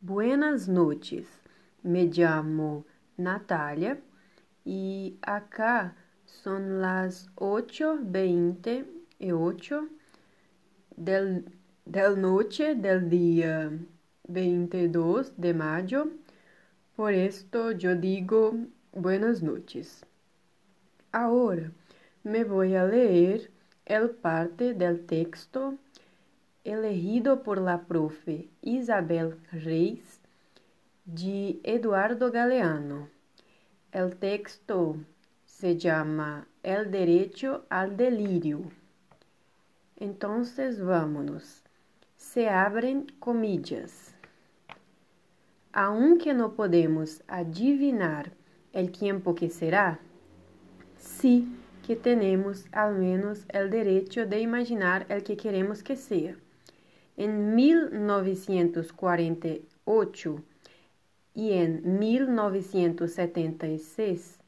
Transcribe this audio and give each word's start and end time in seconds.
Buenas 0.00 0.68
noches, 0.68 1.26
me 1.82 2.04
llamo 2.04 2.84
Natalia 3.16 3.98
y 4.64 5.18
acá 5.22 5.96
son 6.24 6.80
las 6.80 7.34
8.28 7.34 9.88
del, 10.96 11.46
del 11.84 12.20
noche 12.20 12.76
del 12.76 13.10
día 13.10 13.72
22 14.28 15.32
de 15.36 15.52
mayo. 15.52 16.12
Por 16.94 17.12
esto 17.12 17.72
yo 17.72 17.96
digo 17.96 18.54
buenas 18.92 19.42
noches. 19.42 20.06
Ahora 21.10 21.72
me 22.22 22.44
voy 22.44 22.76
a 22.76 22.84
leer 22.84 23.50
el 23.84 24.10
parte 24.10 24.74
del 24.74 25.06
texto 25.06 25.74
elegido 26.64 27.42
por 27.42 27.60
la 27.60 27.82
profe 27.82 28.48
Isabel 28.62 29.36
Reis 29.52 30.20
de 31.04 31.60
Eduardo 31.62 32.30
Galeano. 32.30 33.08
El 33.92 34.16
texto 34.16 34.96
se 35.46 35.76
llama 35.76 36.46
El 36.62 36.90
derecho 36.90 37.64
al 37.70 37.96
delirio. 37.96 38.60
Entonces 39.96 40.80
vámonos. 40.82 41.62
Se 42.16 42.48
abren 42.48 43.06
comillas. 43.18 44.14
Aunque 45.72 46.34
no 46.34 46.54
podemos 46.54 47.22
adivinar 47.28 48.32
el 48.72 48.92
tiempo 48.92 49.34
que 49.34 49.48
será, 49.48 49.98
sí 50.98 51.48
que 51.86 51.96
tenemos 51.96 52.66
al 52.72 52.96
menos 52.96 53.46
el 53.48 53.70
derecho 53.70 54.26
de 54.26 54.40
imaginar 54.40 55.06
el 55.08 55.22
que 55.22 55.36
queremos 55.36 55.82
que 55.82 55.96
sea. 55.96 56.36
En 57.20 57.56
1948 57.56 60.44
y 61.34 61.52
en 61.54 61.98
1976, 61.98 64.38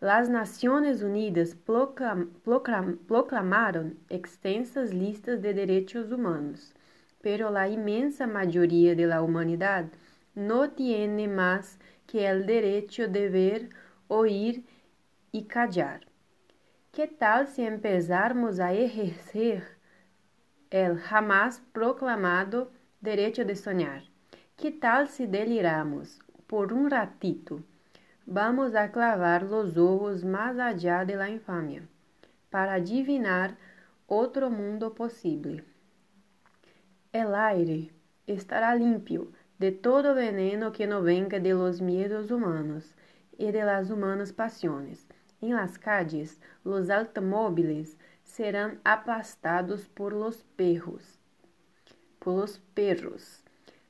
las 0.00 0.28
Naciones 0.28 1.04
Unidas 1.04 1.54
proclam, 1.54 2.30
proclam, 2.42 2.98
proclamaron 3.06 4.00
extensas 4.08 4.92
listas 4.92 5.40
de 5.40 5.54
derechos 5.54 6.10
humanos, 6.10 6.74
pero 7.20 7.52
la 7.52 7.68
inmensa 7.68 8.26
mayoría 8.26 8.96
de 8.96 9.06
la 9.06 9.22
humanidad 9.22 9.84
no 10.34 10.70
tiene 10.70 11.28
más 11.28 11.78
que 12.08 12.26
el 12.26 12.46
derecho 12.46 13.06
de 13.06 13.28
ver, 13.28 13.68
oír 14.08 14.64
y 15.30 15.44
callar. 15.44 16.00
¿Qué 16.90 17.06
tal 17.06 17.46
si 17.46 17.62
empezáramos 17.62 18.58
a 18.58 18.72
ejercer 18.72 19.77
el 20.70 20.98
jamás 20.98 21.62
proclamado 21.72 22.70
derecho 23.00 23.44
de 23.44 23.56
soñar. 23.56 24.02
Que 24.56 24.70
tal 24.70 25.08
se 25.08 25.26
deliramos 25.26 26.18
por 26.46 26.72
um 26.72 26.88
ratito? 26.88 27.62
Vamos 28.26 28.74
a 28.74 28.90
clavar 28.90 29.42
los 29.42 29.76
ojos 29.78 30.24
más 30.24 30.58
allá 30.58 31.04
de 31.04 31.16
la 31.16 31.30
infamia, 31.30 31.82
para 32.50 32.74
adivinar 32.74 33.56
outro 34.06 34.50
mundo 34.50 34.90
possível. 34.90 35.64
El 37.12 37.34
aire 37.34 37.90
estará 38.26 38.74
limpio 38.74 39.32
de 39.58 39.72
todo 39.72 40.14
veneno 40.14 40.72
que 40.72 40.86
no 40.86 41.02
venga 41.02 41.40
de 41.40 41.54
los 41.54 41.80
miedos 41.80 42.30
humanos 42.30 42.94
y 43.38 43.50
de 43.50 43.64
las 43.64 43.90
humanas 43.90 44.32
pasiones. 44.32 45.06
En 45.40 45.54
las 45.54 45.78
calles, 45.78 46.40
los 46.64 46.90
automóviles 46.90 47.96
serão 48.28 48.78
aplastados 48.84 49.88
por 49.88 50.12
los 50.12 50.44
perros. 50.56 51.18
Por 52.20 52.36
los 52.36 52.58
perros. 52.74 53.42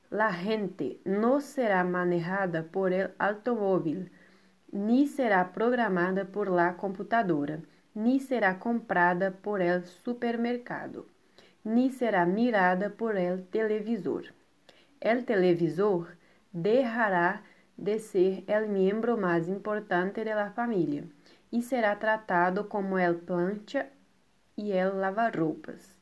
La 0.09 0.33
gente 0.33 0.99
no 1.05 1.39
será 1.41 1.83
manejada 1.83 2.63
por 2.63 2.93
el 2.93 3.11
automóvil, 3.19 4.11
ni 4.71 5.07
será 5.07 5.51
programada 5.51 6.25
por 6.25 6.49
la 6.49 6.77
computadora, 6.77 7.59
ni 7.93 8.19
será 8.19 8.59
comprada 8.59 9.31
por 9.31 9.61
el 9.61 9.85
supermercado, 9.85 11.05
ni 11.63 11.91
será 11.91 12.25
mirada 12.25 12.89
por 12.89 13.17
el 13.17 13.45
televisor. 13.45 14.33
El 14.99 15.25
televisor 15.25 16.17
dejará 16.51 17.43
de 17.77 17.99
ser 17.99 18.43
el 18.47 18.67
miembro 18.67 19.17
más 19.17 19.47
importante 19.47 20.23
de 20.23 20.33
la 20.33 20.51
familia 20.51 21.03
e 21.51 21.61
será 21.61 21.99
tratado 21.99 22.67
como 22.67 22.97
el 22.97 23.15
plancha 23.15 23.89
e 24.59 24.77
el 24.77 24.99
lavar-roupas. 24.99 25.95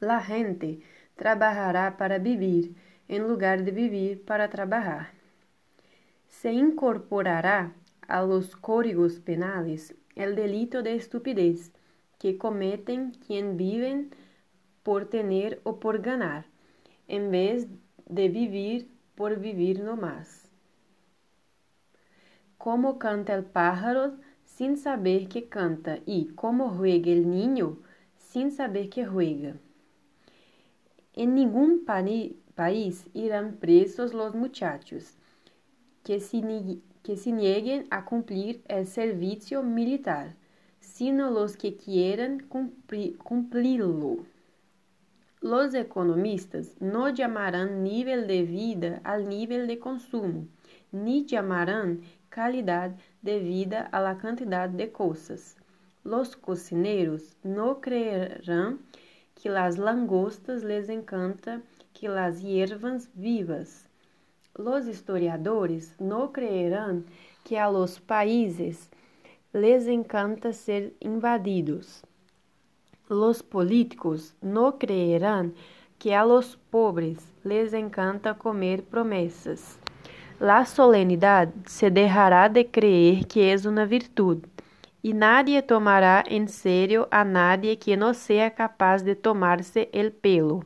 La 0.00 0.20
gente 0.20 0.80
trabalhará 1.16 1.96
para 1.96 2.18
vivir, 2.18 2.74
em 3.08 3.20
lugar 3.20 3.62
de 3.62 3.70
vivir 3.70 4.22
para 4.24 4.48
trabalhar. 4.48 5.12
Se 6.28 6.52
incorporará 6.52 7.72
a 8.06 8.22
los 8.22 8.54
códigos 8.54 9.18
penales 9.20 9.94
el 10.14 10.36
delito 10.36 10.82
de 10.82 10.94
estupidez 10.94 11.72
que 12.18 12.36
cometen 12.36 13.12
quien 13.26 13.56
viven 13.56 14.10
por 14.82 15.06
tener 15.06 15.60
o 15.64 15.80
por 15.80 16.00
ganar, 16.00 16.44
em 17.08 17.30
vez 17.30 17.66
de 18.08 18.28
vivir 18.28 18.88
por 19.14 19.38
vivir 19.38 19.80
no 19.80 19.96
más. 19.96 20.50
Como 22.58 22.98
canta 22.98 23.34
el 23.34 23.44
pájaro 23.44 24.16
sem 24.56 24.74
saber 24.74 25.26
que 25.26 25.42
canta, 25.42 26.00
e 26.06 26.32
como 26.34 26.68
ruega 26.68 27.10
el 27.10 27.26
niño, 27.26 27.78
sem 28.16 28.48
saber 28.50 28.88
que 28.88 29.02
ruega. 29.02 29.60
Em 31.14 31.26
nenhum 31.26 31.84
país 31.84 33.06
irão 33.14 33.52
presos 33.52 34.12
los 34.12 34.34
muchachos 34.34 35.14
que 36.02 36.18
se, 36.18 36.40
que 37.02 37.16
se 37.16 37.32
nieguen 37.32 37.86
a 37.90 38.00
cumplir 38.00 38.62
el 38.66 38.86
servicio 38.86 39.62
militar, 39.62 40.34
sino 40.80 41.30
los 41.30 41.54
que 41.54 41.76
quieran 41.76 42.38
cumplirlo. 43.18 44.24
Los 45.42 45.74
economistas 45.74 46.74
no 46.80 47.10
llamarán 47.10 47.82
nivel 47.82 48.26
de 48.26 48.42
vida 48.42 49.00
al 49.04 49.28
nivel 49.28 49.66
de 49.66 49.78
consumo, 49.78 50.46
ni 50.92 51.26
llamarán 51.26 52.00
calidad 52.30 52.96
devida 53.20 53.82
a 53.82 54.00
la 54.00 54.16
cantidad 54.16 54.68
de 54.68 54.90
cosas. 54.90 55.56
Los 56.04 56.36
cocineros 56.36 57.36
no 57.42 57.80
creerán 57.82 58.80
que 59.34 59.50
las 59.50 59.76
langostas 59.76 60.64
les 60.64 60.88
encanta 60.88 61.60
que 61.92 62.08
las 62.08 62.42
hierbas 62.42 63.10
vivas. 63.14 63.88
Los 64.54 64.86
historiadores 64.86 65.94
no 66.00 66.32
creerán 66.32 67.04
que 67.44 67.58
a 67.58 67.70
los 67.70 68.00
países 68.00 68.88
les 69.52 69.86
encanta 69.86 70.52
ser 70.52 70.94
invadidos. 71.00 72.02
Los 73.08 73.44
políticos 73.44 74.34
no 74.42 74.78
creerán 74.78 75.54
que 75.96 76.16
a 76.16 76.24
los 76.24 76.56
pobres 76.56 77.32
les 77.44 77.72
encanta 77.72 78.34
comer 78.34 78.82
promessas. 78.82 79.78
La 80.40 80.66
solenidade 80.66 81.52
se 81.66 81.88
dejará 81.88 82.48
de 82.48 82.68
creer 82.68 83.28
que 83.28 83.52
es 83.52 83.64
una 83.64 83.84
virtud, 83.84 84.38
y 85.02 85.12
nadie 85.12 85.62
tomará 85.62 86.24
en 86.26 86.48
serio 86.48 87.06
a 87.12 87.22
nadie 87.22 87.78
que 87.78 87.96
no 87.96 88.12
sea 88.12 88.56
capaz 88.56 89.04
de 89.04 89.14
tomarse 89.14 89.88
el 89.92 90.10
pelo. 90.10 90.64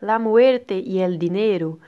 La 0.00 0.18
muerte 0.18 0.80
y 0.80 0.98
el 0.98 1.18
dinero 1.18 1.78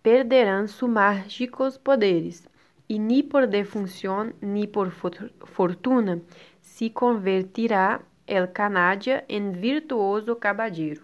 perderán 0.00 0.68
sus 0.68 0.88
mágicos 0.88 1.76
poderes, 1.80 2.48
y 2.86 3.00
ni 3.00 3.24
por 3.24 3.48
defunción 3.48 4.36
ni 4.40 4.68
por 4.68 4.92
fortuna 4.92 6.20
se 6.60 6.92
convertirá 6.92 8.02
el 8.28 8.52
canalla 8.52 9.24
en 9.26 9.60
virtuoso 9.60 10.38
caballero. 10.38 11.02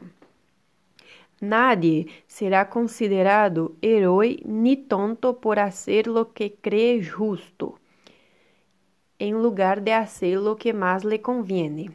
Nadie 1.41 2.07
será 2.27 2.71
considerado 2.71 3.73
herói 3.82 4.41
ni 4.44 4.76
tonto 4.76 5.41
por 5.41 5.59
hacer 5.59 6.06
lo 6.06 6.32
que 6.32 6.55
cree 6.55 7.05
justo, 7.05 7.81
en 9.19 9.43
lugar 9.43 9.82
de 9.82 9.93
hacer 9.94 10.38
lo 10.38 10.56
que 10.56 10.73
más 10.73 11.05
le 11.05 11.21
conviene. 11.21 11.91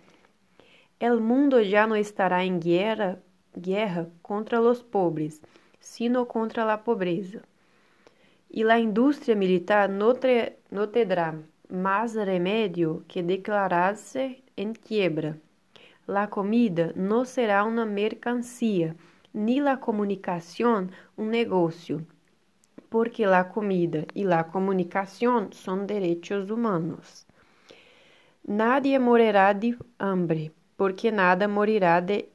El 1.00 1.22
mundo 1.22 1.62
ya 1.62 1.88
no 1.88 1.96
estará 1.96 2.44
en 2.44 2.60
guerra, 2.60 3.20
guerra 3.54 4.08
contra 4.22 4.60
los 4.60 4.84
pobres, 4.84 5.42
sino 5.80 6.28
contra 6.28 6.66
la 6.66 6.84
pobreza. 6.84 7.40
Y 8.50 8.64
la 8.64 8.80
industria 8.80 9.36
militar 9.36 9.90
no, 9.90 10.16
no 10.72 10.90
tendrá 10.90 11.36
más 11.70 12.16
remedio 12.16 13.04
que 13.08 13.24
declararse 13.24 14.44
en 14.60 14.74
quiebra. 14.74 15.38
La 16.06 16.30
comida 16.30 16.92
no 16.96 17.24
será 17.24 17.64
una 17.64 17.86
mercancía, 17.86 18.96
ni 19.32 19.62
la 19.62 19.80
comunicación 19.80 20.92
un 21.16 21.32
negocio, 21.32 22.06
porque 22.90 23.26
la 23.26 23.48
comida 23.50 24.06
y 24.14 24.26
la 24.26 24.48
comunicación 24.48 25.54
son 25.54 25.88
derechos 25.88 26.52
humanos. 26.52 27.26
Nadie 28.44 29.00
morirá 29.00 29.54
de 29.54 29.78
hambre, 29.98 30.52
porque 30.76 31.12
nada 31.12 31.48
morirá 31.48 32.02
de 32.02 32.32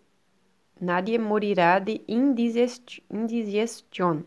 nadie 0.81 1.19
morirá 1.19 1.81
de 1.81 2.05
indigestión. 2.07 4.27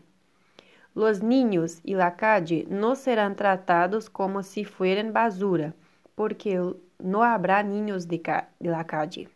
Los 0.94 1.22
niños 1.22 1.80
y 1.84 1.94
la 1.94 2.16
calle 2.16 2.66
no 2.68 2.94
serán 2.94 3.36
tratados 3.36 4.10
como 4.10 4.42
si 4.42 4.64
fueran 4.64 5.12
basura, 5.12 5.74
porque 6.18 6.60
no 6.98 7.22
habrá 7.22 7.62
niños 7.62 8.08
de, 8.08 8.20
la 8.58 8.84
calle. 8.88 9.28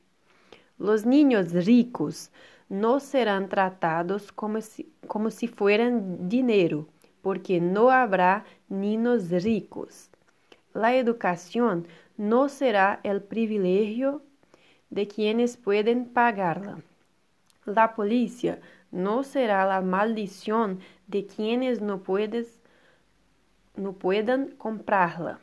Los 0.78 1.06
niños 1.06 1.52
ricos 1.52 2.32
no 2.68 2.98
serán 2.98 3.48
tratados 3.48 4.32
como 4.32 4.60
si, 4.60 4.92
como 5.06 5.30
si 5.30 5.46
fueran 5.46 6.28
dinero, 6.28 6.88
porque 7.22 7.60
no 7.60 7.90
habrá 7.90 8.44
niños 8.68 9.30
ricos. 9.30 10.10
La 10.74 10.96
educación 10.96 11.86
no 12.16 12.48
será 12.48 12.98
el 13.04 13.22
privilegio 13.22 14.20
de 14.90 15.06
quienes 15.06 15.56
pueden 15.56 16.06
pagarla. 16.06 16.78
La 17.64 17.94
policía 17.94 18.58
no 18.90 19.22
será 19.22 19.66
la 19.66 19.82
maldición 19.82 20.80
de 21.06 21.28
quienes 21.28 21.80
no, 21.80 22.02
puedes, 22.02 22.60
no 23.76 23.92
puedan 23.92 24.56
comprarla. 24.56 25.38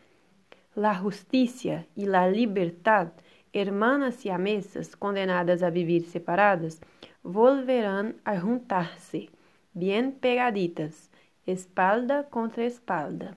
La 0.80 0.96
justicia 0.96 1.88
y 1.94 2.06
la 2.06 2.30
libertad, 2.30 3.12
hermanas 3.52 4.16
siamesas 4.16 4.96
condenadas 4.96 5.62
a 5.62 5.70
vivir 5.72 6.06
separadas, 6.06 6.80
volverán 7.22 8.16
a 8.24 8.40
juntarse, 8.40 9.30
bien 9.74 10.14
pegaditas, 10.14 11.12
espalda 11.46 12.30
contra 12.30 12.64
espalda. 12.64 13.36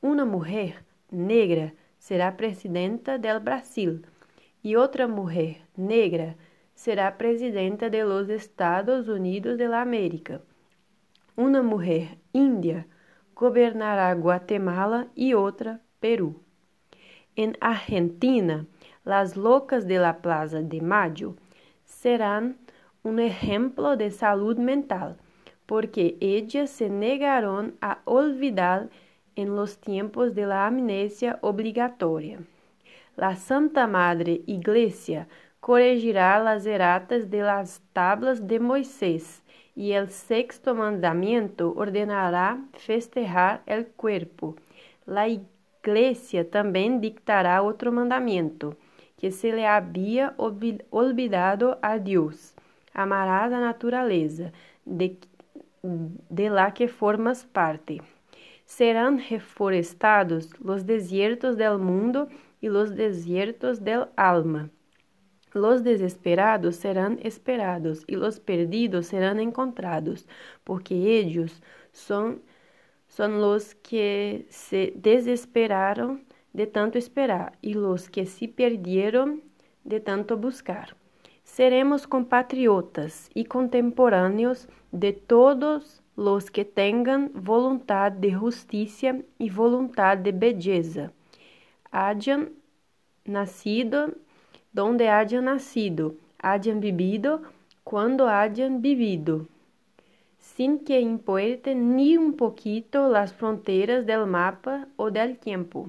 Una 0.00 0.24
mujer 0.24 0.84
negra 1.10 1.74
será 1.98 2.36
presidenta 2.36 3.18
del 3.18 3.40
Brasil 3.40 4.06
y 4.62 4.76
otra 4.76 5.08
mujer 5.08 5.62
negra 5.74 6.36
será 6.76 7.18
presidenta 7.18 7.90
de 7.90 8.04
los 8.04 8.28
Estados 8.28 9.08
Unidos 9.08 9.58
de 9.58 9.66
la 9.66 9.82
América. 9.82 10.42
Una 11.34 11.60
mujer 11.60 12.18
india 12.32 12.86
gobernará 13.34 14.14
Guatemala 14.14 15.08
y 15.16 15.34
otra 15.34 15.80
Perú. 15.98 16.44
En 17.38 17.56
Argentina, 17.60 18.66
las 19.04 19.36
locas 19.36 19.86
de 19.86 20.00
la 20.00 20.22
Plaza 20.22 20.60
de 20.60 20.80
Mayo 20.80 21.36
serán 21.84 22.58
un 23.04 23.20
ejemplo 23.20 23.96
de 23.96 24.10
salud 24.10 24.56
mental, 24.56 25.18
porque 25.64 26.16
ellas 26.20 26.68
se 26.68 26.90
negaron 26.90 27.76
a 27.80 28.00
olvidar 28.06 28.88
en 29.36 29.54
los 29.54 29.78
tiempos 29.78 30.34
de 30.34 30.46
la 30.46 30.66
amnesia 30.66 31.38
obligatoria. 31.40 32.40
La 33.14 33.36
Santa 33.36 33.86
Madre 33.86 34.42
Iglesia 34.46 35.28
corregirá 35.60 36.40
las 36.40 36.66
erratas 36.66 37.30
de 37.30 37.42
las 37.42 37.80
tablas 37.92 38.48
de 38.48 38.58
Moisés, 38.58 39.44
y 39.76 39.92
el 39.92 40.08
sexto 40.08 40.74
mandamiento 40.74 41.72
ordenará 41.76 42.58
festejar 42.72 43.62
el 43.66 43.86
cuerpo. 43.86 44.56
La 45.06 45.28
Iglesia 45.28 45.57
também 46.50 46.98
dictará 46.98 47.62
outro 47.62 47.92
mandamento, 47.92 48.76
que 49.16 49.30
se 49.30 49.50
lhe 49.50 49.64
havia 49.64 50.34
olvidado 50.90 51.76
a 51.82 51.96
Deus. 51.96 52.54
Amarás 52.94 53.52
a 53.52 53.60
natureza, 53.60 54.52
de, 54.86 55.16
de 56.30 56.48
la 56.48 56.70
que 56.70 56.88
formas 56.88 57.44
parte. 57.44 58.00
Serão 58.64 59.16
reforestados 59.16 60.50
los 60.60 60.82
desiertos 60.82 61.56
del 61.56 61.78
mundo 61.78 62.28
e 62.60 62.68
los 62.68 62.90
desiertos 62.90 63.78
del 63.78 64.08
alma. 64.16 64.70
Los 65.54 65.80
desesperados 65.80 66.76
serão 66.76 67.16
esperados 67.24 68.04
e 68.06 68.14
los 68.14 68.38
perdidos 68.38 69.06
serão 69.06 69.40
encontrados, 69.40 70.26
porque 70.64 70.92
ellos 70.92 71.62
são 71.90 72.38
são 73.08 73.40
los 73.40 73.72
que 73.72 74.46
se 74.50 74.92
desesperaram 74.94 76.20
de 76.54 76.66
tanto 76.66 76.98
esperar 76.98 77.52
e 77.62 77.72
los 77.72 78.08
que 78.08 78.24
se 78.24 78.46
perderam 78.46 79.40
de 79.84 79.98
tanto 79.98 80.36
buscar. 80.36 80.94
Seremos 81.42 82.04
compatriotas 82.04 83.30
e 83.34 83.44
contemporâneos 83.44 84.68
de 84.92 85.12
todos 85.12 86.02
los 86.16 86.48
que 86.48 86.64
tenham 86.64 87.30
vontade 87.34 88.18
de 88.18 88.30
justiça 88.30 89.18
e 89.40 89.48
vontade 89.48 90.22
de 90.22 90.32
beleza. 90.32 91.12
Hayan 91.90 92.50
nascido 93.26 94.14
donde 94.72 95.08
hayan 95.08 95.44
nacido, 95.44 96.16
hayan 96.38 96.80
vivido 96.80 97.42
quando 97.82 98.26
hayan 98.26 98.80
vivido 98.80 99.48
sin 100.58 100.80
que 100.80 101.00
importe 101.00 101.72
ni 101.76 102.16
un 102.16 102.32
poquito 102.32 103.08
las 103.08 103.32
fronteras 103.32 104.04
del 104.06 104.26
mapa 104.26 104.88
o 104.96 105.08
del 105.08 105.38
tiempo. 105.38 105.88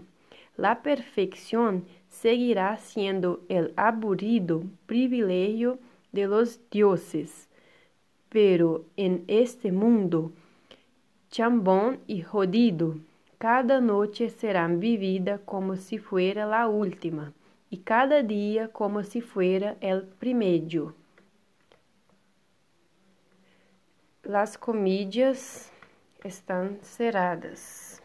La 0.58 0.84
perfección 0.84 1.86
seguirá 2.08 2.78
siendo 2.78 3.40
el 3.50 3.74
aburrido 3.76 4.62
privilegio 4.86 5.80
de 6.12 6.28
los 6.28 6.60
dioses, 6.70 7.50
pero 8.30 8.86
en 8.96 9.24
este 9.28 9.72
mundo 9.72 10.32
chambón 11.32 11.98
y 12.06 12.22
jodido, 12.22 12.94
cada 13.40 13.82
noche 13.82 14.30
será 14.30 14.68
vivida 14.68 15.40
como 15.46 15.78
si 15.78 15.98
fuera 15.98 16.46
la 16.46 16.68
última, 16.68 17.34
y 17.72 17.78
cada 17.78 18.22
día 18.22 18.68
como 18.68 19.02
si 19.02 19.20
fuera 19.22 19.78
el 19.82 20.04
primeiro. 20.04 20.94
Las 24.30 24.56
comídias 24.56 25.72
estão 26.24 26.78
cerradas. 26.84 27.99